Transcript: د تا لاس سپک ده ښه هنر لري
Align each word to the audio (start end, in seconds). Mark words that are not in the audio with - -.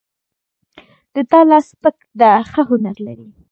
د 1.13 1.15
تا 1.29 1.39
لاس 1.49 1.65
سپک 1.71 1.97
ده 2.19 2.29
ښه 2.51 2.61
هنر 2.69 2.95
لري 3.07 3.27